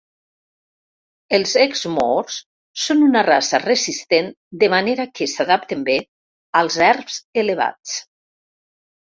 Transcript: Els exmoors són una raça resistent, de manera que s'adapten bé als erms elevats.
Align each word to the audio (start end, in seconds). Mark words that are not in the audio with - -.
Els 1.37 1.51
exmoors 1.63 2.37
són 2.83 3.03
una 3.09 3.23
raça 3.27 3.59
resistent, 3.67 4.31
de 4.65 4.71
manera 4.75 5.07
que 5.21 5.29
s'adapten 5.35 5.85
bé 5.91 5.99
als 6.63 6.81
erms 6.89 7.21
elevats. 7.45 7.97